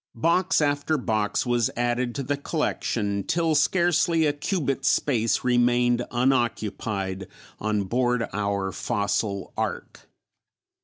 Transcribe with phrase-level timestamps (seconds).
[0.15, 7.27] Box after box was added to the collection till scarcely a cubit's space remained unoccupied
[7.59, 10.09] on board our fossil ark.